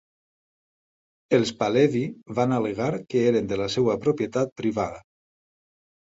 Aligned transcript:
Els 1.37 1.49
Pahlevi 1.59 2.01
van 2.39 2.55
al·legar 2.57 2.87
que 3.13 3.21
eren 3.33 3.49
de 3.51 3.59
la 3.61 3.67
seva 3.75 3.97
propietat 4.07 4.55
privada. 4.63 5.03